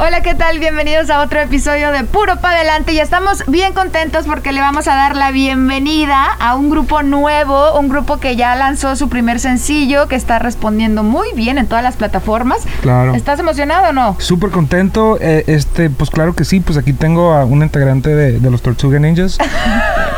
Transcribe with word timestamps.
Hola, 0.00 0.20
¿qué 0.22 0.36
tal? 0.36 0.60
Bienvenidos 0.60 1.10
a 1.10 1.20
otro 1.22 1.40
episodio 1.40 1.90
de 1.90 2.04
Puro 2.04 2.36
Pa' 2.36 2.50
Adelante 2.52 2.92
y 2.92 3.00
estamos 3.00 3.42
bien 3.48 3.72
contentos 3.72 4.26
porque 4.26 4.52
le 4.52 4.60
vamos 4.60 4.86
a 4.86 4.94
dar 4.94 5.16
la 5.16 5.32
bienvenida 5.32 6.24
a 6.38 6.54
un 6.54 6.70
grupo 6.70 7.02
nuevo, 7.02 7.76
un 7.76 7.88
grupo 7.88 8.18
que 8.18 8.36
ya 8.36 8.54
lanzó 8.54 8.94
su 8.94 9.08
primer 9.08 9.40
sencillo, 9.40 10.06
que 10.06 10.14
está 10.14 10.38
respondiendo 10.38 11.02
muy 11.02 11.28
bien 11.34 11.58
en 11.58 11.66
todas 11.66 11.82
las 11.82 11.96
plataformas. 11.96 12.60
Claro. 12.80 13.16
¿Estás 13.16 13.40
emocionado 13.40 13.88
o 13.88 13.92
no? 13.92 14.14
Súper 14.20 14.50
contento. 14.50 15.18
eh, 15.20 15.42
este, 15.48 15.90
pues 15.90 16.10
claro 16.10 16.32
que 16.32 16.44
sí, 16.44 16.60
pues 16.60 16.78
aquí 16.78 16.92
tengo 16.92 17.32
a 17.32 17.44
un 17.44 17.62
integrante 17.62 18.14
de, 18.14 18.38
de 18.38 18.50
los 18.50 18.62
Tortuga 18.62 19.00
Ninjas. 19.00 19.36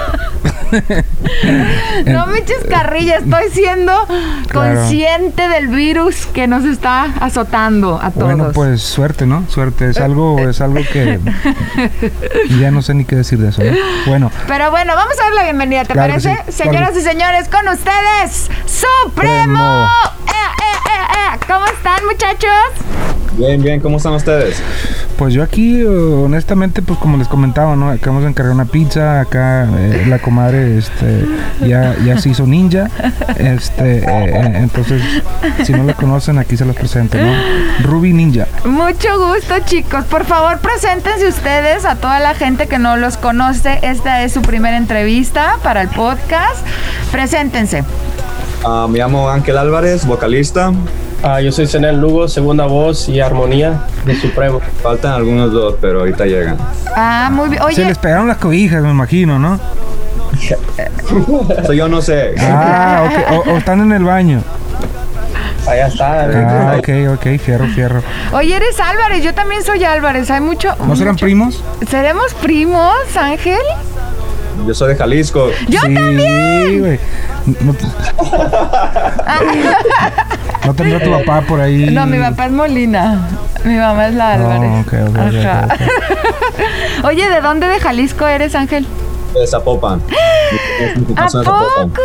No 2.07 2.27
me 2.27 2.39
eches 2.39 2.65
carrilla, 2.69 3.17
estoy 3.19 3.51
siendo 3.53 3.93
Claro. 4.49 4.79
consciente 4.81 5.49
del 5.49 5.69
virus 5.69 6.27
que 6.27 6.47
nos 6.47 6.65
está 6.65 7.05
azotando 7.21 8.01
a 8.03 8.11
todos. 8.11 8.25
Bueno, 8.27 8.51
pues 8.53 8.83
suerte, 8.83 9.27
¿no? 9.27 9.45
Suerte. 9.49 9.91
Es 9.91 9.99
algo, 9.99 10.49
es 10.49 10.61
algo 10.61 10.81
que 10.93 11.19
ya 12.61 12.71
no 12.71 12.83
sé 12.83 12.95
ni 12.95 13.05
qué 13.05 13.17
decir 13.17 13.39
de 13.39 13.51
eso, 13.51 13.63
¿no? 13.63 13.73
Bueno, 14.07 14.31
Pero 14.47 14.71
bueno, 14.71 14.95
vamos 14.97 15.15
a 15.21 15.25
dar 15.25 15.33
la 15.35 15.43
bienvenida, 15.45 15.85
¿te 15.85 15.93
Claro 15.93 16.09
parece? 16.15 16.37
sí, 16.47 16.53
Señoras 16.53 16.91
claro. 16.93 16.99
y 16.99 17.03
señores, 17.03 17.49
con 17.49 17.69
ustedes, 17.69 18.51
Supremo. 18.67 19.07
Supremo. 19.07 19.91
¡Eh, 20.27 20.31
eh, 20.31 20.79
eh, 20.87 21.35
eh! 21.35 21.39
¿Cómo 21.47 21.67
están, 21.67 22.05
muchachos? 22.07 22.51
Bien, 23.37 23.63
bien, 23.63 23.81
¿cómo 23.81 23.97
están 23.99 24.15
ustedes? 24.15 24.61
Pues 25.21 25.35
yo 25.35 25.43
aquí, 25.43 25.83
eh, 25.83 25.87
honestamente, 25.87 26.81
pues 26.81 26.99
como 26.99 27.19
les 27.19 27.29
comentaba, 27.29 27.77
¿no? 27.77 27.91
Acabamos 27.91 28.23
de 28.23 28.31
encargar 28.31 28.55
una 28.55 28.65
pizza, 28.65 29.21
acá 29.21 29.69
eh, 29.79 30.07
la 30.09 30.19
comadre, 30.19 30.79
este, 30.79 31.27
ya, 31.61 31.95
ya 32.03 32.17
se 32.17 32.31
hizo 32.31 32.47
ninja, 32.47 32.89
este, 33.37 33.99
eh, 33.99 34.53
entonces, 34.55 35.03
si 35.63 35.75
no 35.75 35.83
la 35.85 35.93
conocen, 35.93 36.39
aquí 36.39 36.57
se 36.57 36.65
los 36.65 36.75
presento, 36.75 37.19
¿no? 37.19 37.35
Ruby 37.83 38.15
Ninja. 38.15 38.47
Mucho 38.65 39.35
gusto, 39.35 39.57
chicos. 39.67 40.07
Por 40.07 40.25
favor, 40.25 40.59
preséntense 40.61 41.29
ustedes 41.29 41.85
a 41.85 41.97
toda 41.97 42.19
la 42.19 42.33
gente 42.33 42.67
que 42.67 42.79
no 42.79 42.97
los 42.97 43.19
conoce. 43.19 43.79
Esta 43.83 44.23
es 44.23 44.33
su 44.33 44.41
primera 44.41 44.79
entrevista 44.79 45.59
para 45.63 45.83
el 45.83 45.89
podcast. 45.89 46.67
Preséntense. 47.13 47.85
Ah, 48.65 48.87
me 48.89 48.99
llamo 48.99 49.29
Ángel 49.29 49.59
Álvarez, 49.59 50.07
vocalista. 50.07 50.73
Ah, 51.23 51.41
yo 51.41 51.53
soy 51.53 51.67
Zenel 51.67 52.01
Lugo, 52.01 52.29
segunda 52.29 52.65
voz 52.67 53.09
y 53.09 53.21
armonía 53.21 53.85
de 54.07 54.17
Supremo. 54.19 54.61
Faltan 54.83 55.13
algunos 55.13 55.53
dos, 55.53 55.75
pero 55.81 56.01
ahorita 56.01 56.25
llegan. 56.25 56.57
Ah, 56.97 57.29
muy 57.31 57.51
bien. 57.51 57.61
Se 57.61 57.67
Oye, 57.67 57.85
les 57.85 57.99
pegaron 57.99 58.27
las 58.27 58.39
cobijas, 58.39 58.83
me 58.83 58.91
imagino, 58.91 59.39
¿no? 59.39 59.61
Eso 61.63 61.73
yo 61.75 61.89
no 61.89 62.01
sé. 62.01 62.35
Ah, 62.41 63.05
ok. 63.07 63.33
O, 63.49 63.51
o 63.53 63.57
están 63.59 63.81
en 63.81 63.93
el 63.93 64.05
baño. 64.05 64.43
Allá 65.69 65.89
está. 65.89 66.25
Ah, 66.73 66.77
ok, 66.79 66.89
ok, 67.15 67.39
fierro, 67.39 67.67
fierro. 67.69 68.03
oye, 68.33 68.57
eres 68.57 68.81
Álvarez. 68.81 69.23
Yo 69.23 69.35
también 69.35 69.63
soy 69.63 69.85
Álvarez. 69.85 70.31
Hay 70.31 70.41
mucho. 70.41 70.75
¿No 70.87 70.97
serán 70.97 71.13
mucho- 71.15 71.27
primos? 71.27 71.63
¿Seremos 71.89 72.33
primos, 72.35 72.95
Ángel? 73.15 73.61
Yo 74.67 74.75
soy 74.75 74.91
de 74.95 74.97
Jalisco. 74.97 75.51
Yo 75.69 75.81
sí, 75.81 75.95
también. 75.95 76.79
güey. 76.81 76.99
No, 77.61 77.75
no 80.71 80.75
tendrá 80.75 81.01
tu 81.03 81.11
papá 81.11 81.41
por 81.43 81.61
ahí. 81.61 81.91
No, 81.91 82.07
mi 82.07 82.19
papá 82.19 82.47
es 82.47 82.53
Molina. 82.53 83.29
Mi 83.65 83.77
mamá 83.77 84.09
es 84.09 84.15
la 84.15 84.35
Álvarez. 84.35 84.71
Oh, 84.73 84.81
ok, 84.81 84.93
ok, 85.09 85.17
ok, 85.29 85.35
Ajá. 85.45 85.67
ok, 85.75 87.05
Oye, 87.05 87.29
¿de 87.29 87.41
dónde 87.41 87.67
de 87.67 87.79
Jalisco 87.81 88.27
eres, 88.27 88.55
Ángel? 88.55 88.87
De 89.35 89.47
Zapopan. 89.47 90.01
¿A 91.17 91.27
poco? 91.29 92.03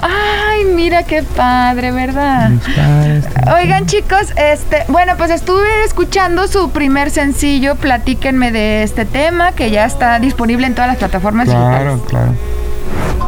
Ay, 0.00 0.64
mira 0.74 1.02
qué 1.04 1.22
padre, 1.22 1.92
¿verdad? 1.92 2.50
Padres. 2.74 3.24
Oigan 3.54 3.86
chicos, 3.86 4.32
este, 4.36 4.84
bueno, 4.88 5.14
pues 5.18 5.30
estuve 5.30 5.84
escuchando 5.84 6.48
su 6.48 6.70
primer 6.70 7.10
sencillo, 7.10 7.76
platíquenme 7.76 8.50
de 8.50 8.82
este 8.82 9.04
tema 9.04 9.52
que 9.52 9.70
ya 9.70 9.84
está 9.84 10.18
disponible 10.18 10.66
en 10.66 10.74
todas 10.74 10.88
las 10.88 10.96
plataformas 10.98 11.48
Claro, 11.48 11.94
digitales. 11.96 12.00
claro. 12.08 12.34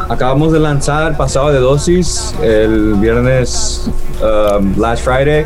Acabamos 0.09 0.51
de 0.53 0.59
lanzar 0.59 1.17
pasado 1.17 1.51
de 1.51 1.59
dosis 1.59 2.33
el 2.43 2.93
viernes, 2.95 3.89
um, 4.21 4.73
last 4.77 5.03
Friday. 5.03 5.45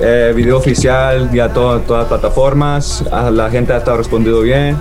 Eh, 0.00 0.32
video 0.34 0.56
oficial 0.56 1.30
ya 1.32 1.48
to- 1.52 1.80
todas 1.86 2.02
las 2.02 2.08
plataformas. 2.08 3.04
La 3.30 3.48
gente 3.50 3.72
ha 3.72 3.76
estado 3.78 3.98
respondiendo 3.98 4.40
bien. 4.40 4.76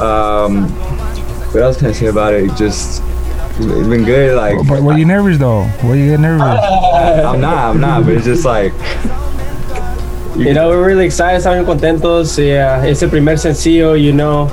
Um, 0.00 0.66
what 1.52 1.62
else 1.62 1.78
can 1.78 1.90
I 1.90 1.94
say 1.94 2.08
about 2.08 2.32
it? 2.34 2.50
Just 2.56 3.02
it's 3.60 3.86
been 3.88 4.04
good. 4.04 4.34
Like 4.36 4.56
Were, 4.68 4.80
were 4.82 4.98
you 4.98 5.04
nervous 5.04 5.38
though? 5.38 5.66
Were 5.84 5.94
you 5.94 6.06
getting 6.06 6.22
nervous? 6.22 6.58
I'm 7.24 7.40
not, 7.40 7.70
I'm 7.74 7.80
not, 7.80 8.04
but 8.04 8.14
it's 8.14 8.24
just 8.24 8.44
like 8.44 8.72
You 10.36 10.54
know, 10.54 10.68
we're 10.70 10.84
really 10.86 11.04
excited, 11.04 11.38
estamos 11.42 11.66
contentos. 11.66 12.38
Yeah, 12.38 12.84
es 12.86 13.02
el 13.02 13.10
primer 13.10 13.36
sencillo, 13.38 13.94
you 13.94 14.12
know. 14.12 14.48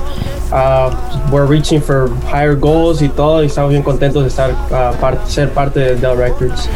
Uh, 0.50 0.90
we're 1.30 1.46
reaching 1.46 1.80
for 1.80 2.08
higher 2.32 2.54
goals 2.56 3.02
y 3.02 3.08
todo, 3.08 3.42
y 3.42 3.46
estamos 3.46 3.70
bien 3.70 3.82
contentos 3.82 4.22
de 4.22 4.28
estar, 4.28 4.50
uh, 4.50 4.94
par- 4.98 5.18
ser 5.26 5.50
parte 5.50 5.78
de 5.80 5.96
Dell 5.96 6.16
Records. 6.16 6.68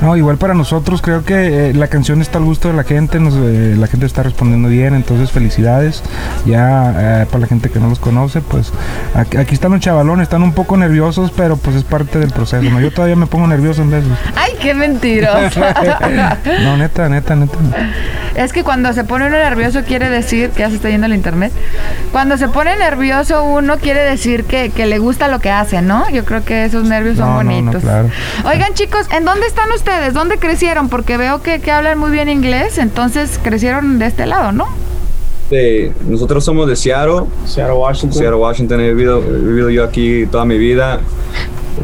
No, 0.00 0.16
igual 0.16 0.36
para 0.36 0.54
nosotros 0.54 1.02
creo 1.02 1.24
que 1.24 1.70
eh, 1.70 1.74
la 1.74 1.88
canción 1.88 2.20
está 2.22 2.38
al 2.38 2.44
gusto 2.44 2.68
de 2.68 2.74
la 2.74 2.84
gente, 2.84 3.18
nos, 3.18 3.34
eh, 3.34 3.74
la 3.78 3.86
gente 3.88 4.06
está 4.06 4.22
respondiendo 4.22 4.68
bien, 4.68 4.94
entonces 4.94 5.30
felicidades. 5.32 6.02
Ya 6.44 7.22
eh, 7.22 7.26
para 7.26 7.40
la 7.40 7.46
gente 7.46 7.70
que 7.70 7.80
no 7.80 7.88
los 7.88 7.98
conoce, 7.98 8.42
pues 8.42 8.72
aquí, 9.14 9.38
aquí 9.38 9.54
están 9.54 9.72
los 9.72 9.80
chavalones, 9.80 10.24
están 10.24 10.42
un 10.42 10.52
poco 10.52 10.76
nerviosos, 10.76 11.32
pero 11.34 11.56
pues 11.56 11.74
es 11.76 11.82
parte 11.82 12.18
del 12.20 12.30
proceso. 12.30 12.62
¿no? 12.70 12.78
Yo 12.80 12.92
todavía 12.92 13.16
me 13.16 13.26
pongo 13.26 13.46
nervioso 13.48 13.82
en 13.82 13.90
veces. 13.90 14.10
Ay, 14.36 14.52
qué 14.60 14.72
mentiroso. 14.74 15.60
No, 16.62 16.76
neta, 16.76 17.08
neta, 17.08 17.34
neta. 17.34 17.56
es 18.34 18.52
que 18.52 18.62
cuando 18.62 18.92
se 18.92 19.04
pone 19.04 19.26
uno 19.26 19.36
nervioso 19.36 19.82
quiere 19.84 20.08
decir, 20.10 20.50
que 20.50 20.60
ya 20.60 20.68
se 20.68 20.76
está 20.76 20.90
yendo 20.90 21.06
al 21.06 21.14
internet, 21.14 21.52
cuando 22.12 22.36
se 22.36 22.48
pone 22.48 22.76
nervioso 22.76 23.15
uno 23.44 23.78
quiere 23.78 24.00
decir 24.02 24.44
que, 24.44 24.70
que 24.70 24.86
le 24.86 24.98
gusta 24.98 25.28
lo 25.28 25.38
que 25.40 25.50
hace, 25.50 25.82
¿no? 25.82 26.08
Yo 26.10 26.24
creo 26.24 26.44
que 26.44 26.64
esos 26.64 26.84
nervios 26.84 27.16
son 27.16 27.26
No, 27.28 27.42
no, 27.42 27.50
no, 27.50 27.56
bonitos. 27.56 27.82
claro. 27.82 28.08
Oigan 28.44 28.74
chicos, 28.74 29.06
¿en 29.10 29.24
dónde 29.24 29.46
están 29.46 29.70
ustedes? 29.72 30.14
¿Dónde 30.14 30.38
crecieron? 30.38 30.88
Porque 30.88 31.16
veo 31.16 31.42
que, 31.42 31.60
que 31.60 31.70
hablan 31.70 31.98
muy 31.98 32.10
bien 32.10 32.28
inglés, 32.28 32.78
entonces 32.78 33.38
crecieron 33.42 33.98
de 33.98 34.06
este 34.06 34.26
lado, 34.26 34.52
¿no? 34.52 34.66
de- 35.50 35.92
nosotros 36.08 36.44
somos 36.44 36.66
de 36.68 36.74
Seattle, 36.74 37.22
Seattle, 37.46 37.74
Washington. 37.76 38.18
Seattle, 38.18 38.36
Washington. 38.40 38.80
He 38.80 38.88
vivido, 38.94 39.18
he 39.22 39.30
vivido 39.38 39.70
yo 39.70 39.84
aquí 39.84 40.26
toda 40.26 40.44
mi 40.44 40.58
vida. 40.58 40.98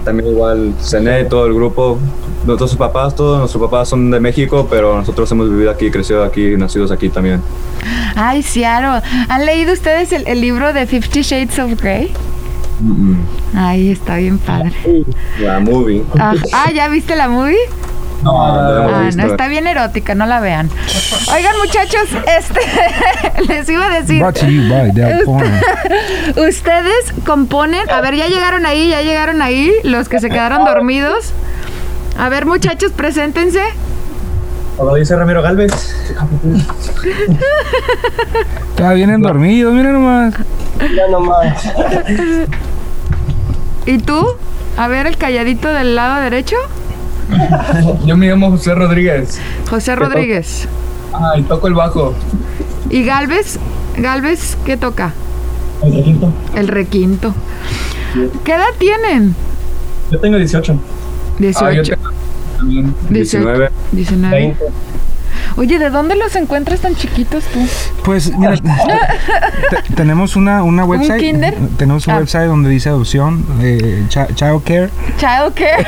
También 0.04 0.30
igual 0.30 0.72
cené 0.80 1.24
todo 1.26 1.46
el 1.46 1.54
grupo. 1.54 1.98
Nuestros 2.44 2.74
papás, 2.76 3.14
todos 3.14 3.38
nuestros 3.38 3.62
papás 3.62 3.88
son 3.88 4.10
de 4.10 4.18
México, 4.18 4.66
pero 4.68 4.96
nosotros 4.96 5.30
hemos 5.30 5.48
vivido 5.48 5.70
aquí, 5.70 5.90
crecido 5.90 6.24
aquí, 6.24 6.56
nacidos 6.56 6.90
aquí 6.90 7.08
también. 7.08 7.40
Ay, 8.16 8.42
Seattle. 8.42 9.00
¿Han 9.28 9.46
leído 9.46 9.72
ustedes 9.72 10.12
el, 10.12 10.26
el 10.26 10.40
libro 10.40 10.72
de 10.72 10.86
Fifty 10.86 11.22
Shades 11.22 11.58
of 11.58 11.80
Grey? 11.80 12.12
Ay, 13.54 13.92
está 13.92 14.16
bien 14.16 14.38
padre. 14.38 14.72
La 15.40 15.60
movie. 15.60 16.02
Ah, 16.18 16.34
ah, 16.52 16.70
¿ya 16.74 16.88
viste 16.88 17.14
la 17.14 17.28
movie? 17.28 17.56
No, 18.22 18.32
no 18.32 18.62
la 18.62 18.84
hemos 18.84 19.14
Ah, 19.14 19.16
no, 19.16 19.26
está 19.32 19.48
bien 19.48 19.66
erótica, 19.66 20.14
no 20.14 20.26
la 20.26 20.40
vean. 20.40 20.70
Oigan, 21.34 21.56
muchachos, 21.58 22.08
este 22.38 22.60
les 23.48 23.68
iba 23.68 23.86
a 23.86 24.00
decir. 24.00 24.18
Brought 24.20 24.38
to 24.38 24.46
you 24.46 24.68
by 24.68 24.90
Del 24.92 25.24
Porn. 25.24 25.50
Ustedes 26.48 27.12
componen, 27.26 27.88
a 27.90 28.00
ver, 28.00 28.14
ya 28.16 28.28
llegaron 28.28 28.64
ahí, 28.66 28.90
ya 28.90 29.02
llegaron 29.02 29.42
ahí, 29.42 29.72
los 29.82 30.08
que 30.08 30.20
se 30.20 30.28
quedaron 30.28 30.64
dormidos. 30.64 31.32
A 32.18 32.28
ver, 32.28 32.46
muchachos, 32.46 32.92
preséntense. 32.92 33.62
Como 34.76 34.94
dice 34.94 35.16
Ramiro 35.16 35.42
Galvez. 35.42 35.72
Todavía 38.76 38.96
vienen 38.96 39.22
dormidos, 39.22 39.72
mira 39.74 39.92
nomás. 39.92 40.34
Ya 40.80 41.08
nomás. 41.10 41.64
¿Y 43.86 43.98
tú? 43.98 44.26
A 44.76 44.88
ver, 44.88 45.06
el 45.06 45.16
calladito 45.16 45.72
del 45.72 45.94
lado 45.94 46.20
derecho. 46.22 46.56
Yo 48.04 48.16
me 48.16 48.28
llamo 48.28 48.50
José 48.50 48.74
Rodríguez. 48.74 49.40
José 49.68 49.96
Rodríguez. 49.96 50.68
Ah, 51.12 51.32
y 51.36 51.42
toco 51.42 51.68
el 51.68 51.74
bajo. 51.74 52.14
¿Y 52.90 53.04
Galvez? 53.04 53.58
Galvez, 53.96 54.56
¿qué 54.64 54.76
toca? 54.76 55.12
El 55.82 55.92
requinto. 55.92 56.32
El 56.54 56.68
requinto. 56.68 57.34
¿Qué 58.44 58.52
edad 58.54 58.64
tienen? 58.78 59.34
Yo 60.10 60.18
tengo 60.18 60.36
18. 60.36 60.78
Ah, 61.56 61.72
yo 61.72 61.82
18. 61.82 61.96
tengo 61.96 62.10
también. 62.56 62.94
19. 63.10 63.70
19. 63.92 64.36
20. 64.36 64.64
Oye, 65.56 65.78
¿de 65.78 65.90
dónde 65.90 66.14
los 66.16 66.34
encuentras 66.36 66.80
tan 66.80 66.94
chiquitos 66.96 67.44
tú? 67.44 67.60
Pues 68.04 68.36
mira, 68.36 68.54
te- 68.56 69.94
tenemos 69.94 70.36
una, 70.36 70.62
una 70.62 70.84
website. 70.84 71.20
kinder? 71.20 71.54
Tenemos 71.76 72.06
un 72.06 72.14
Ah. 72.14 72.18
website 72.18 72.46
donde 72.46 72.70
dice 72.70 72.88
adopción, 72.88 73.44
eh, 73.60 74.04
chi- 74.08 74.34
child 74.34 74.62
care. 74.64 74.90
Child 75.18 75.54
care. 75.54 75.86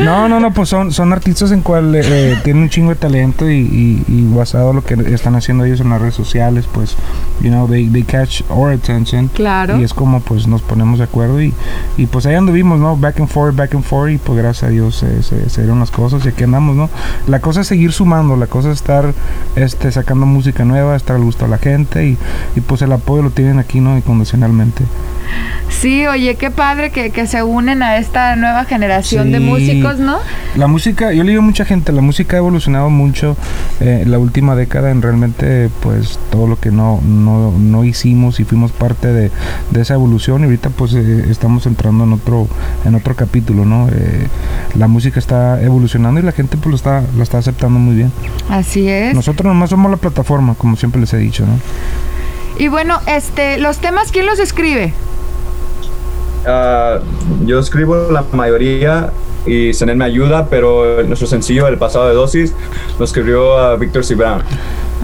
No, 0.04 0.28
no, 0.28 0.40
no, 0.40 0.52
pues 0.52 0.68
son, 0.68 0.92
son 0.92 1.12
artistas 1.12 1.52
en 1.52 1.62
cual 1.62 1.94
eh, 1.94 2.36
tienen 2.44 2.62
un 2.64 2.68
chingo 2.68 2.90
de 2.90 2.96
talento 2.96 3.48
y, 3.50 3.56
y, 3.58 4.04
y 4.08 4.34
basado 4.34 4.70
en 4.70 4.76
lo 4.76 4.84
que 4.84 4.94
están 5.14 5.34
haciendo 5.34 5.64
ellos 5.64 5.80
en 5.80 5.90
las 5.90 6.00
redes 6.00 6.14
sociales, 6.14 6.66
pues, 6.72 6.96
you 7.40 7.48
know, 7.50 7.66
they, 7.68 7.86
they 7.88 8.02
catch 8.02 8.42
our 8.48 8.72
attention. 8.72 9.28
Claro. 9.28 9.78
Y 9.78 9.84
es 9.84 9.94
como 9.94 10.20
pues 10.20 10.46
nos 10.46 10.62
ponemos 10.62 10.98
de 10.98 11.04
acuerdo 11.04 11.40
y, 11.42 11.52
y 11.96 12.06
pues 12.06 12.26
ahí 12.26 12.34
anduvimos, 12.34 12.78
¿no? 12.78 12.96
Back 12.96 13.20
and 13.20 13.28
forth, 13.28 13.54
back 13.56 13.74
and 13.74 13.84
forth 13.84 14.10
y 14.12 14.18
pues 14.18 14.38
gracias 14.38 14.64
a 14.64 14.68
Dios 14.68 14.96
se, 14.96 15.22
se, 15.22 15.48
se 15.50 15.60
dieron 15.62 15.80
las 15.80 15.90
cosas 15.90 16.24
y 16.24 16.28
aquí 16.28 16.44
andamos, 16.44 16.76
¿no? 16.76 16.88
La 17.26 17.40
cosa 17.40 17.59
es 17.60 17.68
seguir 17.68 17.92
sumando, 17.92 18.36
la 18.36 18.46
cosa 18.46 18.70
es 18.70 18.76
estar 18.76 19.12
este, 19.56 19.90
sacando 19.92 20.26
música 20.26 20.64
nueva, 20.64 20.96
estar 20.96 21.16
al 21.16 21.22
gusto 21.22 21.44
de 21.44 21.50
la 21.50 21.58
gente 21.58 22.06
y, 22.06 22.18
y 22.56 22.60
pues 22.60 22.82
el 22.82 22.92
apoyo 22.92 23.22
lo 23.22 23.30
tienen 23.30 23.58
aquí, 23.58 23.80
¿no? 23.80 23.96
Incondicionalmente. 23.96 24.84
Sí, 25.68 26.06
oye, 26.06 26.34
qué 26.34 26.50
padre 26.50 26.90
que, 26.90 27.10
que 27.10 27.26
se 27.26 27.42
unen 27.42 27.82
a 27.82 27.96
esta 27.96 28.34
nueva 28.36 28.64
generación 28.64 29.30
de 29.32 29.40
músicos, 29.40 29.98
¿no? 29.98 30.18
La 30.56 30.66
música, 30.66 31.12
yo 31.12 31.22
le 31.22 31.30
digo 31.30 31.42
a 31.42 31.44
mucha 31.44 31.64
gente, 31.64 31.92
la 31.92 32.02
música 32.02 32.36
ha 32.36 32.38
evolucionado 32.38 32.90
mucho 32.90 33.36
eh, 33.78 34.04
la 34.06 34.18
última 34.18 34.56
década 34.56 34.90
en 34.90 35.00
realmente 35.00 35.70
pues 35.80 36.18
todo 36.30 36.48
lo 36.48 36.58
que 36.58 36.70
no, 36.70 37.00
no, 37.02 37.52
no 37.52 37.84
hicimos 37.84 38.40
y 38.40 38.44
fuimos 38.44 38.72
parte 38.72 39.08
de, 39.08 39.30
de 39.70 39.80
esa 39.80 39.94
evolución 39.94 40.42
y 40.42 40.44
ahorita 40.44 40.70
pues 40.70 40.92
eh, 40.92 41.26
estamos 41.30 41.64
entrando 41.66 42.04
en 42.04 42.12
otro, 42.12 42.48
en 42.84 42.94
otro 42.96 43.14
capítulo, 43.14 43.64
¿no? 43.64 43.88
Eh, 43.88 44.26
la 44.74 44.88
música 44.88 45.18
está 45.18 45.62
evolucionando 45.62 46.20
y 46.20 46.24
la 46.24 46.32
gente 46.32 46.56
pues 46.56 46.70
lo 46.70 46.76
está, 46.76 47.02
lo 47.16 47.22
está 47.22 47.38
aceptando 47.50 47.78
muy 47.78 47.96
bien. 47.96 48.12
Así 48.48 48.88
es. 48.88 49.14
Nosotros 49.14 49.46
nomás 49.46 49.70
somos 49.70 49.90
la 49.90 49.96
plataforma, 49.96 50.54
como 50.54 50.76
siempre 50.76 51.00
les 51.00 51.12
he 51.12 51.18
dicho, 51.18 51.44
¿no? 51.46 51.58
Y 52.58 52.68
bueno, 52.68 52.98
este, 53.06 53.58
los 53.58 53.78
temas, 53.78 54.12
¿quién 54.12 54.26
los 54.26 54.38
escribe? 54.38 54.92
Ah, 56.46 56.98
yo 57.44 57.58
escribo 57.58 58.10
la 58.10 58.24
mayoría 58.32 59.10
y 59.46 59.72
Senel 59.72 59.96
me 59.96 60.04
ayuda, 60.04 60.46
pero 60.48 61.02
nuestro 61.04 61.26
sencillo, 61.26 61.66
El 61.66 61.78
pasado 61.78 62.08
de 62.08 62.14
dosis, 62.14 62.54
lo 62.98 63.04
escribió 63.04 63.58
ah, 63.58 63.76
Víctor 63.76 64.04
Cibrán. 64.04 64.42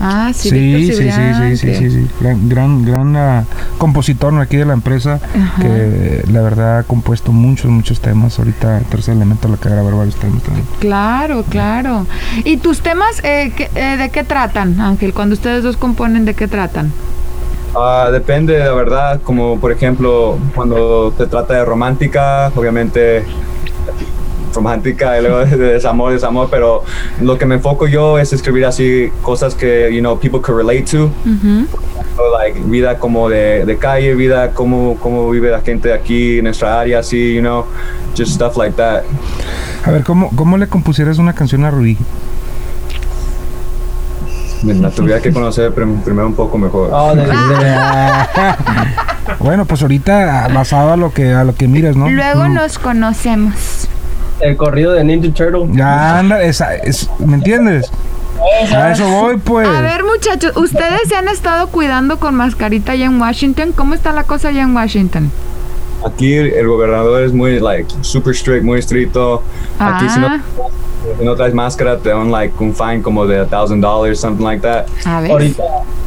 Ah, 0.00 0.30
sí, 0.34 0.50
Sí, 0.50 0.74
Víctor 0.74 0.96
sí, 0.96 1.10
sí, 1.10 1.10
sí, 1.10 1.56
sí, 1.56 1.66
que- 1.66 1.74
sí, 1.78 1.90
sí. 1.90 2.06
Gran, 2.20 2.48
gran, 2.48 2.84
gran 2.84 3.16
ah, 3.16 3.44
compositor 3.78 4.32
¿no? 4.32 4.40
aquí 4.40 4.56
de 4.56 4.66
la 4.66 4.74
empresa 4.74 5.20
que 5.60 6.22
la 6.30 6.42
verdad 6.42 6.78
ha 6.78 6.82
compuesto 6.82 7.32
muchos, 7.32 7.70
muchos 7.70 8.00
temas. 8.00 8.38
Ahorita 8.38 8.80
Tercer 8.90 9.14
Elemento 9.14 9.48
le 9.48 9.54
acaba 9.54 9.70
de 9.70 9.76
grabar 9.82 9.94
varios 9.98 10.16
temas 10.16 10.42
también. 10.42 10.66
Claro, 10.80 11.44
claro. 11.48 12.06
¿Y 12.44 12.58
tus 12.58 12.80
temas 12.80 13.22
eh, 13.24 13.52
qué- 13.56 13.70
eh, 13.74 13.96
de 13.96 14.10
qué 14.10 14.22
tratan, 14.24 14.80
Ángel? 14.80 15.14
Cuando 15.14 15.32
ustedes 15.34 15.62
dos 15.62 15.76
componen, 15.76 16.24
¿de 16.26 16.34
qué 16.34 16.46
tratan? 16.46 16.92
Ah, 17.74 18.08
depende, 18.10 18.58
la 18.58 18.72
verdad, 18.72 19.20
como 19.22 19.58
por 19.58 19.70
ejemplo, 19.72 20.38
cuando 20.54 21.12
te 21.16 21.26
trata 21.26 21.54
de 21.54 21.64
romántica, 21.64 22.50
obviamente 22.54 23.24
romántica 24.56 25.16
y 25.18 25.22
luego 25.22 25.44
de 25.44 25.56
desamor, 25.74 26.12
desamor, 26.12 26.48
pero 26.50 26.82
lo 27.20 27.38
que 27.38 27.46
me 27.46 27.54
enfoco 27.56 27.86
yo 27.86 28.18
es 28.18 28.32
escribir 28.32 28.66
así 28.66 29.10
cosas 29.22 29.54
que, 29.54 29.90
you 29.94 30.00
know, 30.00 30.18
people 30.18 30.40
could 30.40 30.56
relate 30.58 30.82
to. 30.90 31.10
So, 32.16 32.22
like 32.38 32.58
vida 32.64 32.98
como 32.98 33.28
de, 33.28 33.64
de 33.66 33.76
calle, 33.76 34.14
vida 34.14 34.50
como, 34.52 34.96
como 34.96 35.30
vive 35.30 35.50
la 35.50 35.60
gente 35.60 35.92
aquí 35.92 36.38
en 36.38 36.44
nuestra 36.44 36.80
área, 36.80 37.00
así, 37.00 37.34
you 37.34 37.40
know, 37.42 37.64
just 38.16 38.32
stuff 38.32 38.56
like 38.56 38.74
that. 38.76 39.02
A 39.84 39.90
ver, 39.90 40.02
¿cómo, 40.02 40.30
cómo 40.34 40.56
le 40.58 40.66
compusieras 40.66 41.18
una 41.18 41.34
canción 41.34 41.64
a? 41.64 41.96
Me 44.62 44.72
la 44.74 44.90
tuviera 44.90 45.20
que 45.20 45.30
conocer 45.32 45.72
prim- 45.72 46.00
primero 46.00 46.26
un 46.26 46.34
poco 46.34 46.56
mejor. 46.58 46.88
Oh, 46.92 47.14
de- 47.14 47.26
Bueno, 49.40 49.64
pues 49.66 49.82
ahorita 49.82 50.44
ah, 50.44 50.48
basado 50.48 50.92
a 50.92 50.96
lo 50.96 51.12
que 51.12 51.32
a 51.34 51.44
lo 51.44 51.54
que 51.54 51.68
miras, 51.68 51.94
¿no? 51.96 52.08
Luego 52.08 52.44
Mm. 52.48 52.54
nos 52.54 52.78
conocemos. 52.78 53.88
El 54.40 54.56
corrido 54.56 54.92
de 54.92 55.04
Ninja 55.04 55.32
Turtle. 55.32 55.68
Ya 55.72 56.18
anda, 56.18 56.42
esa, 56.42 56.74
es, 56.74 57.08
¿me 57.18 57.34
entiendes? 57.34 57.90
A 58.74 58.92
eso 58.92 59.08
voy, 59.08 59.38
pues. 59.38 59.66
A 59.66 59.80
ver, 59.80 60.04
muchachos, 60.04 60.56
ustedes 60.56 61.08
se 61.08 61.16
han 61.16 61.28
estado 61.28 61.68
cuidando 61.68 62.18
con 62.18 62.34
mascarita 62.34 62.92
allá 62.92 63.06
en 63.06 63.20
Washington. 63.20 63.72
¿Cómo 63.72 63.94
está 63.94 64.12
la 64.12 64.24
cosa 64.24 64.48
allá 64.48 64.62
en 64.62 64.74
Washington? 64.74 65.30
Aquí 66.06 66.34
el 66.34 66.66
gobernador 66.66 67.22
es 67.22 67.32
muy, 67.32 67.58
like, 67.60 67.92
super 68.02 68.34
strict, 68.34 68.64
muy 68.64 68.78
estricto. 68.78 69.42
Aquí 69.78 70.08
si 70.08 70.20
no, 70.20 70.26
Ah. 70.28 70.40
si 71.18 71.24
no 71.24 71.34
traes 71.36 71.54
máscara 71.54 71.98
te 71.98 72.08
dan, 72.10 72.30
like, 72.32 72.54
un 72.62 72.74
fine 72.74 73.00
como 73.02 73.26
de 73.26 73.40
a 73.40 73.46
thousand 73.46 73.80
dollars, 73.80 74.18
something 74.20 74.44
like 74.44 74.60
that. 74.62 74.86
A 75.04 75.20
ver. 75.20 75.30
Ahorita, 75.30 75.62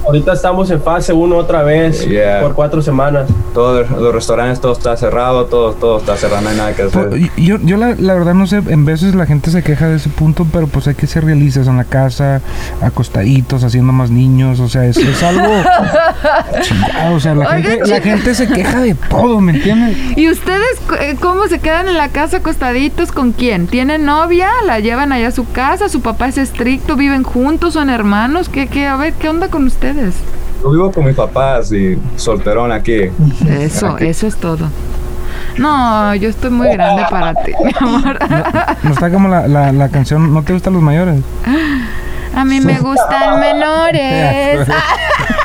ahorita 0.05 0.33
estamos 0.33 0.69
en 0.71 0.81
fase 0.81 1.13
1 1.13 1.35
otra 1.37 1.63
vez 1.63 2.05
Yeah. 2.07 2.41
por 2.41 2.53
cuatro 2.53 2.81
semanas. 2.81 3.29
Todos 3.53 3.89
los 3.89 4.13
restaurantes, 4.13 4.59
todo 4.59 4.73
está 4.73 4.95
cerrado, 4.97 5.45
todo, 5.45 5.73
todo 5.73 5.97
está 5.99 6.15
cerrado, 6.17 6.41
no 6.41 6.49
hay 6.49 6.57
nada 6.57 6.73
que 6.73 6.83
hacer. 6.83 7.09
Pues, 7.09 7.21
yo, 7.37 7.57
yo 7.61 7.77
la, 7.77 7.95
la 7.97 8.13
verdad 8.13 8.33
no 8.33 8.45
sé, 8.47 8.57
en 8.67 8.85
veces 8.85 9.15
la 9.15 9.25
gente 9.25 9.51
se 9.51 9.63
queja 9.63 9.87
de 9.87 9.95
ese 9.97 10.09
punto, 10.09 10.45
pero 10.51 10.67
pues 10.67 10.87
hay 10.87 10.95
que 10.95 11.07
ser 11.07 11.23
realistas 11.25 11.67
en 11.67 11.77
la 11.77 11.83
casa, 11.85 12.41
acostaditos, 12.81 13.63
haciendo 13.63 13.93
más 13.93 14.09
niños, 14.11 14.59
o 14.59 14.67
sea, 14.69 14.85
es, 14.85 14.97
es 14.97 15.23
algo 15.23 15.47
chingado, 16.61 17.15
o 17.15 17.19
sea, 17.19 17.35
la, 17.35 17.45
Oigan, 17.49 17.63
gente, 17.63 17.87
la 17.87 18.01
gente 18.01 18.35
se 18.35 18.47
queja 18.47 18.81
de 18.81 18.95
todo, 18.95 19.39
¿me 19.39 19.53
entiendes? 19.53 19.88
¿Y 20.15 20.29
ustedes 20.29 20.81
eh, 20.99 21.15
cómo 21.19 21.47
se 21.47 21.59
quedan 21.59 21.87
en 21.87 21.97
la 21.97 22.09
casa 22.09 22.37
acostaditos 22.37 23.11
con 23.11 23.31
quién? 23.31 23.67
¿Tienen 23.67 24.05
novia? 24.05 24.49
¿La 24.65 24.79
llevan 24.79 25.11
allá 25.11 25.29
a 25.29 25.31
su 25.31 25.49
casa? 25.51 25.89
¿Su 25.89 26.01
papá 26.01 26.27
es 26.27 26.37
estricto? 26.37 26.95
¿Viven 26.95 27.23
juntos? 27.23 27.73
¿Son 27.73 27.89
hermanos? 27.89 28.49
¿Qué, 28.49 28.67
qué? 28.67 28.87
A 28.87 28.95
ver, 28.95 29.13
¿qué 29.13 29.29
onda 29.29 29.49
con 29.49 29.65
ustedes? 29.65 30.15
Yo 30.61 30.71
vivo 30.71 30.91
con 30.91 31.05
mis 31.05 31.15
papás 31.15 31.71
y 31.71 31.97
solterón 32.15 32.71
aquí. 32.71 33.09
Eso, 33.47 33.97
eso 33.97 34.27
es 34.27 34.35
todo. 34.35 34.69
No, 35.57 36.15
yo 36.15 36.29
estoy 36.29 36.49
muy 36.49 36.69
grande 36.69 37.03
para 37.09 37.33
ti, 37.33 37.51
mi 37.63 37.71
amor. 37.79 38.17
No 38.83 38.91
está 38.91 39.09
como 39.09 39.27
la, 39.27 39.47
la, 39.47 39.71
la 39.71 39.89
canción, 39.89 40.33
¿no 40.33 40.43
te 40.43 40.53
gustan 40.53 40.73
los 40.73 40.81
mayores? 40.81 41.21
A 42.35 42.45
mí 42.45 42.61
me 42.61 42.79
gustan 42.79 43.39
menores. 43.41 44.67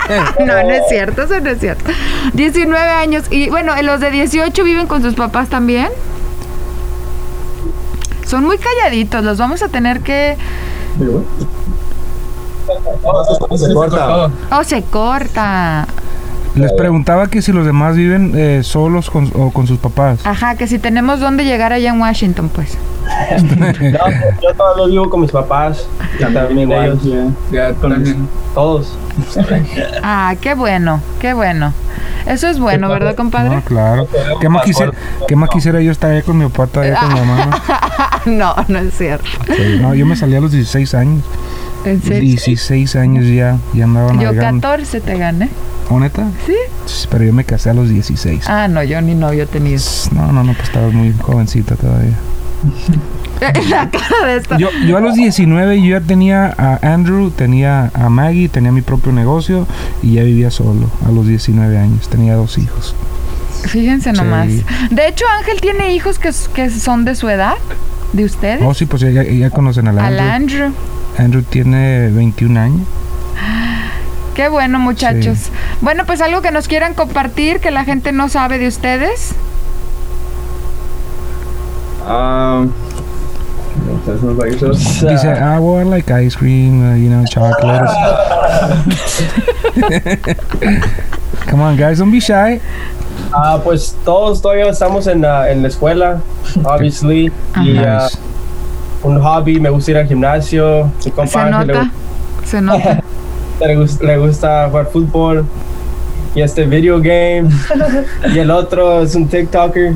no, 0.40 0.62
no 0.62 0.70
es 0.70 0.82
cierto, 0.88 1.22
eso 1.22 1.40
no 1.40 1.50
es 1.50 1.58
cierto. 1.58 1.90
19 2.34 2.76
años. 2.90 3.25
Y 3.31 3.48
bueno, 3.50 3.75
los 3.82 4.00
de 4.00 4.10
18 4.10 4.64
viven 4.64 4.86
con 4.86 5.02
sus 5.02 5.14
papás 5.14 5.48
también. 5.48 5.88
Son 8.26 8.44
muy 8.44 8.58
calladitos, 8.58 9.22
los 9.22 9.38
vamos 9.38 9.62
a 9.62 9.69
tener 9.69 10.00
que... 10.00 10.36
Se 13.56 13.75
corta. 13.75 14.31
Oh, 14.50 14.64
se 14.64 14.82
corta. 14.82 15.86
Les 16.54 16.72
preguntaba 16.72 17.26
que 17.26 17.42
si 17.42 17.52
los 17.52 17.66
demás 17.66 17.96
viven 17.96 18.32
eh, 18.34 18.62
solos 18.62 19.10
con, 19.10 19.31
o 19.34 19.50
con 19.50 19.66
sus 19.66 19.78
papás. 19.78 20.20
Ajá, 20.25 20.54
que 20.54 20.66
si 20.66 20.78
tenemos 20.78 21.20
dónde 21.20 21.44
llegar 21.44 21.72
allá 21.72 21.90
en 21.90 22.00
Washington, 22.00 22.48
pues. 22.48 22.78
No, 23.04 23.70
yo 24.43 24.55
todavía 24.56 24.86
vivo 24.86 25.10
con 25.10 25.20
mis 25.20 25.31
papás. 25.31 25.86
Y 26.19 26.24
también 26.32 26.70
ellos. 26.70 26.98
Ya, 27.50 27.72
también. 27.74 28.29
Todos. 28.55 28.96
Ah, 30.02 30.34
qué 30.40 30.55
bueno, 30.55 31.00
qué 31.20 31.34
bueno. 31.34 31.72
Eso 32.26 32.48
es 32.48 32.58
bueno, 32.58 32.88
¿verdad, 32.88 33.10
No, 33.10 33.17
compadre? 33.17 33.62
claro. 33.64 34.08
¿Qué 34.40 34.48
más, 34.48 34.62
quisiera, 34.64 34.93
¿Qué 35.29 35.36
más 35.36 35.50
quisiera 35.50 35.81
yo 35.81 35.93
estar 35.93 36.10
allá 36.10 36.22
con 36.22 36.38
mi 36.38 36.48
papá, 36.48 36.81
allá 36.81 36.98
con 37.00 37.12
mi 37.12 37.20
mamá? 37.20 37.62
no, 38.26 38.55
no 38.69 38.79
es 38.79 38.94
cierto. 38.96 39.26
¿no? 39.46 39.55
Sí, 39.55 39.79
no, 39.81 39.94
yo 39.94 40.06
me 40.06 40.17
salí 40.17 40.34
a 40.34 40.40
los 40.40 40.52
16 40.52 40.94
años. 40.94 41.22
En 41.84 42.02
serio. 42.02 42.20
16 42.20 42.96
años 42.96 43.26
ya, 43.26 43.58
ya 43.74 43.84
andaba 43.84 44.08
Yo 44.14 44.22
navegando. 44.32 44.62
14 44.62 45.00
te 45.02 45.19
gané. 45.19 45.50
¿O 45.90 46.00
neta? 46.00 46.26
¿Sí? 46.46 46.55
Sí, 46.86 47.06
Pero 47.10 47.24
yo 47.24 47.32
me 47.34 47.44
casé 47.44 47.70
a 47.70 47.74
los 47.74 47.90
16. 47.90 48.48
Ah, 48.48 48.69
no, 48.69 48.82
yo 48.82 49.02
ni 49.02 49.14
novio 49.14 49.46
tenía. 49.46 49.76
No, 50.12 50.32
no, 50.32 50.43
no, 50.44 50.55
pues 50.55 50.69
estabas 50.69 50.94
muy 50.94 51.12
jovencita 51.20 51.76
todavía. 51.76 52.14
La 53.69 53.91
cara 53.91 54.27
de 54.27 54.37
esta. 54.37 54.56
Yo, 54.58 54.69
yo 54.87 54.96
a 54.96 55.01
los 55.01 55.15
19 55.15 55.82
yo 55.82 55.99
ya 55.99 56.01
tenía 56.01 56.55
a 56.56 56.79
Andrew, 56.94 57.31
tenía 57.31 57.91
a 57.93 58.08
Maggie, 58.08 58.49
tenía 58.49 58.73
mi 58.73 58.81
propio 58.82 59.13
negocio 59.13 59.67
y 60.03 60.15
ya 60.15 60.23
vivía 60.23 60.51
solo 60.51 60.89
a 61.06 61.11
los 61.11 61.27
19 61.27 61.77
años. 61.79 62.08
Tenía 62.08 62.34
dos 62.37 62.56
hijos. 62.58 62.94
Fíjense 63.67 64.11
Sí. 64.13 64.17
nomás. 64.17 64.49
De 64.91 65.08
hecho, 65.08 65.25
Ángel 65.39 65.61
tiene 65.61 65.94
hijos 65.94 66.19
que, 66.19 66.31
que 66.55 66.70
son 66.70 67.05
de 67.05 67.15
su 67.15 67.29
edad, 67.29 67.55
de 68.13 68.25
ustedes. 68.25 68.63
Oh, 68.65 68.73
sí, 68.75 68.87
pues 68.87 69.03
ya, 69.03 69.11
ya- 69.11 69.51
conocen 69.51 69.89
al 69.89 69.99
Al 69.99 70.19
Andrew. 70.20 70.67
Andrew. 70.67 70.73
Andrew 71.19 71.43
tiene 71.43 72.08
21 72.11 72.58
años. 72.61 72.81
Qué 74.34 74.49
bueno, 74.49 74.79
muchachos. 74.79 75.39
Sí. 75.39 75.51
Bueno, 75.81 76.05
pues 76.06 76.20
algo 76.20 76.41
que 76.43 76.51
nos 76.51 76.67
quieran 76.69 76.94
compartir 76.94 77.61
que 77.61 77.70
la 77.70 77.84
gente 77.84 78.13
no 78.13 78.29
sabe 78.29 78.58
de 78.58 78.69
ustedes. 78.69 79.32
Um, 82.06 82.75
Dice, 84.05 85.27
ah, 85.41 85.58
well, 85.61 85.77
I 85.77 85.82
like 85.82 86.11
ice 86.11 86.37
cream, 86.37 86.93
uh, 86.93 86.94
you 86.94 87.08
know, 87.11 87.25
chocolate. 87.25 87.82
Come 91.49 91.61
on, 91.61 91.77
guys, 91.77 91.99
don't 91.99 92.11
be 92.11 92.20
shy. 92.20 92.61
Ah, 93.32 93.61
pues 93.63 93.96
todos 94.05 94.41
todavía 94.43 94.67
estamos 94.69 95.06
en, 95.06 95.20
la- 95.23 95.51
en 95.51 95.63
la 95.63 95.69
escuela, 95.69 96.20
obviously. 96.65 97.31
Y 97.56 97.77
ah, 97.79 98.05
Nice. 98.08 98.19
un 99.03 99.20
hobby, 99.20 99.61
me 99.61 99.70
gusta 99.70 99.91
ir 99.93 99.96
al 99.99 100.06
gimnasio. 100.06 100.91
Mi 101.05 101.11
compa 101.11 101.31
Se 101.32 101.39
Ángel 101.39 101.67
le 101.67 101.75
nota, 101.75 101.91
se 102.44 102.61
nota. 102.61 103.03
le 103.61 103.77
gusta, 103.77 104.05
le 104.05 104.17
gusta 104.19 104.67
jugar 104.69 104.87
fútbol 104.87 105.46
y 106.34 106.43
este 106.43 106.64
video 106.64 106.98
game 106.98 107.48
y 108.34 108.38
el 108.38 108.50
otro 108.50 109.03
es 109.03 109.14
un 109.14 109.29
TikToker. 109.29 109.94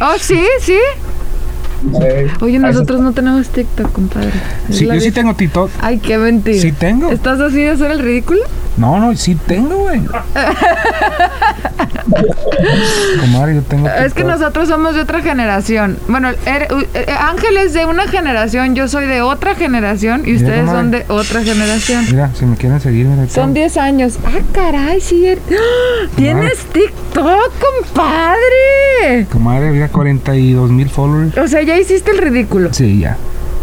Oh, 0.00 0.14
sí, 0.18 0.42
sí. 0.60 0.78
Oye, 2.40 2.58
nosotros 2.58 3.00
no 3.00 3.12
tenemos 3.12 3.48
TikTok, 3.48 3.92
compadre. 3.92 4.32
Sí, 4.68 4.86
yo 4.86 5.00
sí 5.00 5.12
tengo 5.12 5.34
TikTok. 5.34 5.70
Ay, 5.80 5.98
qué 5.98 6.18
mentira. 6.18 6.60
Sí 6.60 6.72
tengo. 6.72 7.10
¿Estás 7.10 7.38
así 7.40 7.58
de 7.58 7.70
hacer 7.70 7.92
el 7.92 8.00
ridículo? 8.00 8.40
No, 8.76 8.98
no, 8.98 9.14
sí 9.16 9.36
tengo, 9.36 9.76
güey. 9.76 10.00
Comadre, 13.20 13.54
yo 13.56 13.62
tengo 13.62 13.88
Es 13.88 14.14
que 14.14 14.24
nosotros 14.24 14.68
somos 14.68 14.94
de 14.94 15.02
otra 15.02 15.20
generación. 15.20 15.98
Bueno, 16.08 16.30
er- 16.46 16.68
eh, 16.94 17.06
Ángel 17.18 17.56
es 17.58 17.72
de 17.72 17.84
una 17.86 18.08
generación, 18.08 18.74
yo 18.74 18.88
soy 18.88 19.06
de 19.06 19.22
otra 19.22 19.54
generación 19.54 20.22
y 20.26 20.36
ustedes 20.36 20.68
son 20.68 20.90
de 20.90 21.04
otra 21.08 21.42
generación. 21.42 22.04
Mira, 22.10 22.30
si 22.34 22.44
me 22.46 22.56
quieren 22.56 22.80
seguir, 22.80 23.06
mira. 23.06 23.28
Son 23.28 23.50
está. 23.50 23.60
10 23.60 23.76
años. 23.76 24.18
Ah, 24.24 24.40
caray, 24.52 25.00
sí. 25.00 25.24
er- 25.26 25.38
¡Ah! 25.50 26.08
¿Tienes 26.16 26.58
TikTok, 26.72 27.52
compadre? 27.60 29.26
Comadre, 29.30 29.70
mira, 29.70 29.88
42 29.88 30.70
mil 30.70 30.88
followers. 30.88 31.36
O 31.38 31.48
sea, 31.48 31.62
ya 31.62 31.78
hiciste 31.78 32.10
el 32.12 32.18
ridículo. 32.18 32.72
Sí, 32.72 32.98
ya. 33.00 33.16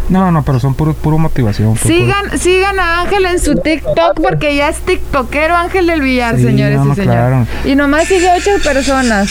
No, 0.09 0.31
no, 0.31 0.43
pero 0.43 0.59
son 0.59 0.75
puro, 0.75 0.93
puro 0.93 1.17
motivación. 1.17 1.73
puro- 1.75 1.87
Sigan, 1.95 2.37
sigan 2.39 2.79
a 2.79 3.01
Ángel 3.01 3.25
en 3.25 3.39
su 3.39 3.55
TikTok 3.55 4.21
porque 4.21 4.55
ya 4.55 4.69
es 4.69 4.77
TikTokero 4.81 5.55
Ángel 5.55 5.87
del 5.87 6.01
Villar, 6.01 6.35
Sí, 6.37 6.43
señores 6.43 6.77
no, 6.79 6.91
y 6.93 6.95
señores. 6.95 7.05
claro. 7.05 7.47
Y 7.65 7.75
nomás 7.75 8.05
sigue 8.07 8.29
ocho 8.37 8.51
personas. 8.63 9.29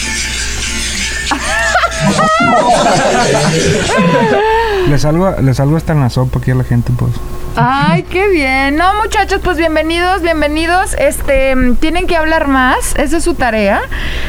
Le 4.89 4.99
salgo, 4.99 5.31
le 5.41 5.53
salgo 5.53 5.77
hasta 5.77 5.93
en 5.93 6.01
la 6.01 6.09
sopa 6.09 6.39
aquí 6.39 6.51
a 6.51 6.55
la 6.55 6.63
gente, 6.63 6.91
pues. 6.97 7.11
Ay, 7.55 8.03
qué 8.03 8.27
bien. 8.29 8.75
No, 8.75 8.93
muchachos, 9.01 9.39
pues 9.43 9.57
bienvenidos, 9.57 10.21
bienvenidos. 10.21 10.93
Este, 10.99 11.55
mm, 11.55 11.75
tienen 11.77 12.05
que 12.05 12.15
hablar 12.17 12.47
más, 12.47 12.93
esa 12.97 13.17
es 13.17 13.23
su 13.23 13.33
tarea. 13.33 13.81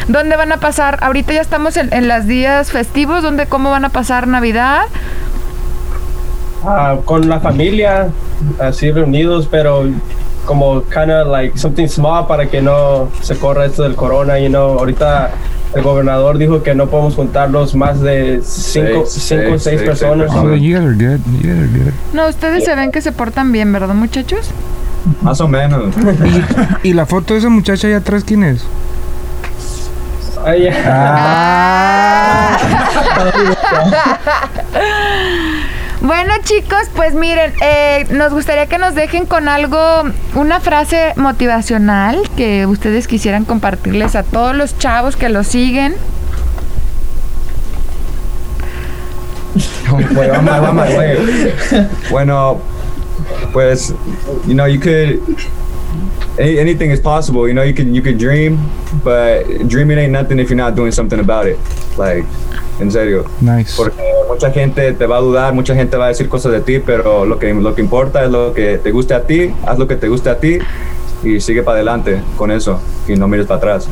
¿Dónde 0.09 0.37
van 0.37 0.53
a 0.53 0.59
pasar? 0.59 0.99
Ahorita 1.03 1.33
ya 1.33 1.41
estamos 1.41 1.77
en, 1.77 1.93
en 1.93 2.09
los 2.09 2.27
días 2.27 2.71
festivos, 2.71 3.23
¿dónde, 3.23 3.47
cómo 3.47 3.71
van 3.71 3.85
a 3.85 3.89
pasar 3.91 4.27
Navidad? 4.29 4.83
Ah, 6.67 6.97
con 7.05 7.29
la 7.29 7.41
familia, 7.41 8.09
así 8.61 8.91
reunidos, 8.91 9.47
pero 9.51 9.85
como 10.45 10.83
kind 10.85 11.11
of 11.11 11.29
like 11.29 11.59
something 11.59 11.89
small 11.89 12.27
para 12.27 12.47
que 12.47 12.63
no 12.63 13.09
se 13.21 13.37
corra 13.37 13.67
esto 13.67 13.83
del 13.83 13.95
corona, 13.97 14.39
you 14.39 14.49
know. 14.49 14.79
Ahorita 14.79 15.31
el 15.75 15.83
gobernador 15.83 16.39
dijo 16.39 16.63
que 16.63 16.75
no 16.75 16.87
podemos 16.87 17.15
juntarnos 17.17 17.75
más 17.75 18.01
de 18.01 18.41
cinco, 18.45 19.05
Seis, 19.07 19.25
cinco 19.25 19.55
o 19.55 19.59
seis, 19.59 19.63
seis 19.63 19.63
seis, 19.63 19.83
personas. 19.83 20.31
seis 20.31 20.43
Oh, 20.45 20.55
you 20.55 20.77
guys 20.77 20.87
are 20.87 20.95
good. 20.95 21.21
You 21.27 21.43
guys 21.43 21.59
are 21.59 21.67
good. 21.69 21.93
No, 22.13 22.29
ustedes 22.29 22.65
se 22.65 22.75
ven 22.75 22.93
que 22.93 23.01
se 23.03 23.13
portan 23.13 23.53
bien, 23.53 23.73
¿verdad, 23.73 23.95
muchachos? 23.95 24.51
Más 25.23 25.41
o 25.41 25.49
menos. 25.49 25.95
¿Y 26.83 26.93
la 26.93 27.07
foto 27.07 27.35
de 27.35 27.41
esa 27.41 27.49
muchacha 27.49 27.89
allá 27.89 27.99
atrás 27.99 28.25
quién 28.25 28.43
es? 28.45 28.63
Ay, 30.45 30.65
ya. 30.65 30.75
Ah. 30.87 32.57
Bueno, 36.01 36.33
chicos, 36.45 36.91
pues 36.95 37.15
miren, 37.15 37.53
eh, 37.63 38.07
nos 38.11 38.33
gustaría 38.33 38.67
que 38.67 38.79
nos 38.79 38.95
dejen 38.95 39.27
con 39.27 39.49
algo, 39.49 39.79
una 40.35 40.61
frase 40.61 41.15
motivacional 41.17 42.29
que 42.37 42.67
ustedes 42.67 43.09
quisieran 43.09 43.45
compartirles 43.45 44.15
a 44.15 44.23
todos 44.23 44.55
los 44.55 44.79
chavos 44.79 45.17
que 45.17 45.29
los 45.29 45.47
siguen. 45.47 45.95
Wait, 50.15 50.31
I'm 50.31 50.49
I'm. 50.49 51.89
Bueno, 52.11 52.61
pues, 53.53 53.95
you 54.47 54.55
know, 54.55 54.67
you 54.67 54.79
could. 54.79 55.21
Any, 56.39 56.59
anything 56.59 56.91
is 56.91 57.01
possible. 57.01 57.49
You 57.49 57.55
know, 57.55 57.63
you 57.63 57.73
can 57.73 57.95
you 57.95 58.03
can 58.03 58.19
dream, 58.19 58.59
but 59.03 59.45
dreaming 59.69 59.97
ain't 59.97 60.13
nothing 60.13 60.39
if 60.39 60.51
you're 60.51 60.57
not 60.57 60.75
doing 60.75 60.93
something 60.93 61.21
about 61.21 61.47
it. 61.47 61.59
Like, 61.97 62.27
en 62.81 62.91
serio. 62.91 63.25
Nice. 63.41 63.75
Porque 63.77 63.97
mucha 64.29 64.51
gente 64.51 64.93
te 64.93 65.07
va 65.07 65.17
a 65.17 65.21
dudar, 65.21 65.55
mucha 65.55 65.75
gente 65.75 65.97
va 65.97 66.07
a 66.07 66.09
decir 66.09 66.29
cosas 66.29 66.53
de 66.53 66.61
ti, 66.61 66.79
pero 66.79 67.25
lo 67.25 67.39
que, 67.39 67.53
lo 67.55 67.75
que 67.75 67.81
importa 67.81 68.25
es 68.25 68.31
lo 68.31 68.53
que 68.53 68.79
te 68.79 68.91
guste 68.91 69.15
a 69.15 69.23
ti, 69.23 69.53
haz 69.67 69.79
lo 69.79 69.87
que 69.87 69.97
te 69.97 70.09
guste 70.09 70.31
a 70.31 70.39
ti 70.39 70.59
y 71.23 71.41
sigue 71.41 71.63
para 71.63 71.77
adelante 71.77 72.23
con 72.37 72.51
eso 72.51 72.81
y 73.09 73.15
no 73.15 73.29
mires 73.29 73.47
para 73.47 73.59
atrás. 73.59 73.89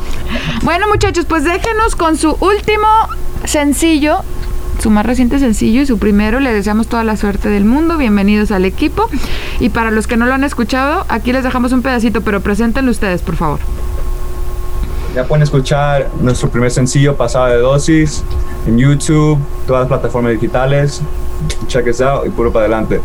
Bueno, 0.63 0.87
muchachos, 0.89 1.25
pues 1.27 1.45
déjenos 1.45 1.97
con 1.97 2.17
su 2.17 2.37
último 2.41 2.87
sencillo, 3.45 4.19
su 4.81 4.91
más 4.91 5.07
reciente 5.07 5.39
sencillo 5.39 5.83
y 5.83 5.87
su 5.87 5.99
primero. 5.99 6.41
Le 6.41 6.53
deseamos 6.53 6.89
toda 6.89 7.05
la 7.05 7.17
suerte 7.17 7.49
del 7.49 7.65
mundo. 7.65 7.97
Bienvenidos 7.97 8.51
al 8.51 8.65
equipo. 8.65 9.09
Y 9.61 9.71
para 9.71 9.91
los 9.91 10.07
que 10.07 10.17
no 10.17 10.27
lo 10.27 10.35
han 10.35 10.45
escuchado, 10.45 11.05
aquí 11.09 11.33
les 11.33 11.45
dejamos 11.45 11.73
un 11.73 11.83
pedacito, 11.83 12.21
pero 12.23 12.41
preséntenlo 12.41 12.91
ustedes, 12.91 13.23
por 13.23 13.37
favor. 13.37 13.61
Ya 15.15 15.23
pueden 15.25 15.45
escuchar 15.45 16.11
nuestro 16.21 16.49
primer 16.49 16.73
sencillo, 16.73 17.15
Pasado 17.15 17.47
de 17.47 17.59
Dosis, 17.59 18.25
en 18.67 18.77
YouTube, 18.77 19.39
todas 19.65 19.83
las 19.83 19.89
plataformas 19.89 20.33
digitales. 20.33 21.01
Check 21.69 21.87
us 21.87 22.01
out 22.01 22.27
y 22.27 22.31
puro 22.31 22.53
para 22.53 22.65
adelante. 22.65 23.01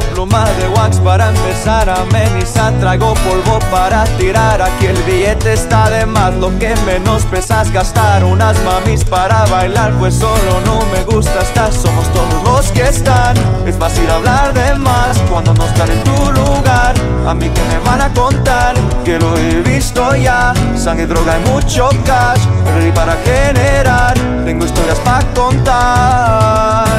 Pluma 0.00 0.44
de 0.58 0.68
wax 0.68 0.98
para 0.98 1.28
empezar 1.28 1.88
a 1.88 2.02
amenizar. 2.02 2.72
Traigo 2.80 3.14
polvo 3.14 3.58
para 3.70 4.04
tirar. 4.18 4.60
Aquí 4.60 4.86
el 4.86 5.02
billete 5.02 5.52
está 5.52 5.90
de 5.90 6.06
más. 6.06 6.34
Lo 6.34 6.56
que 6.58 6.74
menos 6.86 7.24
pesas 7.24 7.70
gastar. 7.72 8.24
Unas 8.24 8.56
mamis 8.64 9.04
para 9.04 9.44
bailar. 9.46 9.92
Pues 9.98 10.14
solo 10.14 10.60
no 10.64 10.80
me 10.92 11.04
gusta 11.04 11.40
estar. 11.40 11.72
Somos 11.72 12.06
todos 12.12 12.42
los 12.44 12.72
que 12.72 12.82
están. 12.82 13.36
Es 13.66 13.76
fácil 13.76 14.10
hablar 14.10 14.52
de 14.54 14.74
más 14.74 15.18
cuando 15.30 15.54
no 15.54 15.64
están 15.64 15.90
en 15.90 16.02
tu 16.04 16.32
lugar. 16.32 16.94
A 17.26 17.34
mí 17.34 17.48
que 17.48 17.62
me 17.64 17.78
van 17.80 18.00
a 18.00 18.12
contar 18.12 18.74
que 19.04 19.18
lo 19.18 19.36
he 19.36 19.60
visto 19.62 20.14
ya. 20.16 20.52
Sangre, 20.76 21.06
droga 21.06 21.38
y 21.38 21.50
mucho 21.50 21.88
cash. 22.04 22.40
Ready 22.74 22.92
para 22.92 23.16
generar. 23.24 24.14
Tengo 24.44 24.64
historias 24.64 24.98
para 25.00 25.24
contar. 25.34 26.97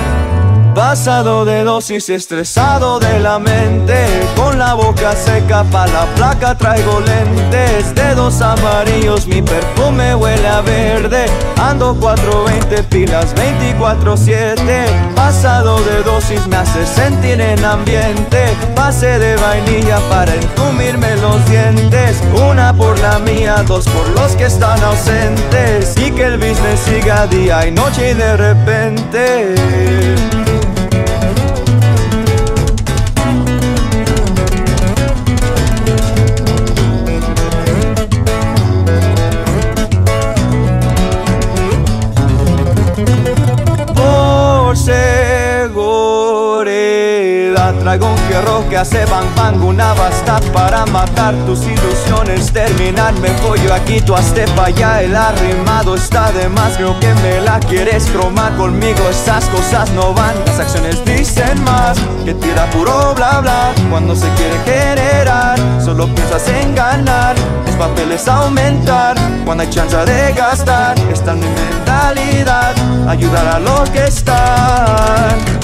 Pasado 0.80 1.44
de 1.44 1.66
dosis, 1.66 2.08
estresado 2.08 3.00
de 3.00 3.20
la 3.20 3.38
mente. 3.38 4.06
Con 4.38 4.58
la 4.58 4.76
boca 4.76 5.14
seca 5.14 5.66
pa' 5.66 5.86
la 5.88 6.06
placa 6.16 6.58
traigo 6.58 7.02
lentes. 7.02 7.94
Dedos 7.94 8.42
amarillos, 8.42 9.28
mi 9.28 9.42
perfume 9.42 10.16
huele 10.16 10.48
a 10.48 10.62
verde. 10.62 11.26
Ando 11.58 11.94
420 12.00 12.84
pilas 12.84 13.36
24-7 13.36 15.16
Pasado 15.16 15.82
de 15.82 16.02
dosis 16.04 16.48
me 16.48 16.56
hace 16.56 16.86
sentir 16.86 17.42
en 17.42 17.64
ambiente. 17.66 18.46
Pase 18.74 19.20
de 19.20 19.36
vainilla 19.36 20.00
para 20.10 20.34
entumirme 20.34 21.18
los 21.18 21.46
dientes. 21.50 22.24
Una 22.50 22.74
por 22.74 22.98
la 23.20 23.32
mía, 23.32 23.64
dos 23.68 23.86
por 23.88 24.08
los 24.10 24.36
que 24.36 24.46
están 24.46 24.82
ausentes 24.84 25.96
Y 25.98 26.12
que 26.12 26.24
el 26.24 26.38
business 26.38 26.80
siga 26.80 27.28
día 27.28 27.68
y 27.68 27.72
noche 27.72 28.12
y 28.12 28.14
de 28.14 28.38
repente 28.38 29.56
Traigo 47.90 48.06
un 48.06 48.18
fierro 48.20 48.70
que 48.70 48.78
hace 48.78 49.04
bang 49.06 49.26
bang. 49.36 49.64
Una 49.64 49.96
basta 49.96 50.40
para 50.54 50.86
matar 50.86 51.34
tus 51.48 51.64
ilusiones. 51.64 52.54
Terminar 52.54 53.16
me 53.16 53.30
aquí, 53.74 54.00
tú 54.00 54.14
hazte 54.14 54.46
pa' 54.50 54.66
allá 54.66 55.02
El 55.02 55.16
arrimado 55.16 55.96
está 55.96 56.32
de 56.32 56.50
más. 56.50 56.78
Creo 56.78 57.00
que 57.00 57.12
me 57.16 57.42
la 57.42 57.60
quieres 57.60 58.06
cromar 58.12 58.56
Conmigo. 58.58 59.10
Esas 59.10 59.46
cosas 59.46 59.90
no 59.94 60.14
van 60.14 60.36
Las 60.46 60.60
acciones 60.60 61.04
dicen 61.04 61.64
más. 61.64 61.98
Que 62.26 62.36
tira 62.36 62.70
puro 62.70 63.16
bla 63.16 63.42
bla 63.42 63.72
Cuando 63.90 64.16
se 64.16 64.30
quiere 64.34 64.60
generar. 64.66 65.58
Solo 65.84 66.06
piensas 66.14 66.48
en 66.48 66.76
ganar 66.76 67.36
Los 67.66 67.76
papeles 67.76 68.28
aumentar. 68.28 69.18
Cuando 69.46 69.64
hay 69.64 69.70
chance 69.72 69.98
de 69.98 70.32
gastar 70.34 70.96
Está 71.12 71.32
en 71.32 71.40
mi 71.40 71.48
mentalidad. 71.48 72.76
Ayudar 73.08 73.48
a 73.48 73.60
los 73.60 73.90
que 73.90 74.06
están 74.06 75.59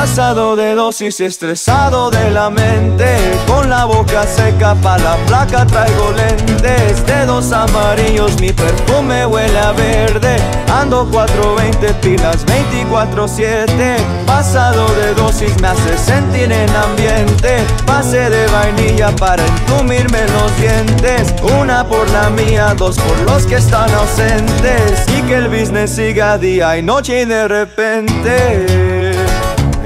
Pasado 0.00 0.56
de 0.56 0.74
dosis, 0.74 1.20
estresado 1.20 2.10
de 2.10 2.30
la 2.30 2.48
mente. 2.48 3.18
Con 3.46 3.68
la 3.68 3.84
boca 3.84 4.26
seca 4.26 4.74
pa' 4.74 4.96
la 4.96 5.14
placa 5.26 5.66
traigo 5.66 6.10
lentes. 6.12 7.04
Dedos 7.04 7.52
amarillos, 7.52 8.40
mi 8.40 8.50
perfume 8.50 9.26
huele 9.26 9.58
a 9.58 9.72
verde. 9.72 10.36
Ando 10.72 11.06
420 11.10 11.92
pilas 12.00 12.46
24-7 12.46 13.96
Pasado 14.24 14.86
de 14.94 15.12
dosis 15.12 15.60
me 15.60 15.68
hace 15.68 15.98
sentir 15.98 16.50
en 16.50 16.70
ambiente. 16.70 17.58
Pase 17.84 18.30
de 18.30 18.46
vainilla 18.46 19.14
para 19.16 19.44
entumirme 19.46 20.20
los 20.28 20.56
dientes. 20.56 21.34
Una 21.60 21.86
por 21.86 22.08
la 22.08 22.30
mía, 22.30 22.72
dos 22.74 22.96
por 22.96 23.20
los 23.30 23.44
que 23.44 23.56
están 23.56 23.90
ausentes. 23.92 25.04
Y 25.14 25.20
que 25.24 25.34
el 25.34 25.48
business 25.48 25.90
siga 25.90 26.38
día 26.38 26.78
y 26.78 26.82
noche 26.82 27.20
y 27.20 27.24
de 27.26 27.46
repente 27.46 28.89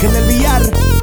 Villar. 0.00 0.97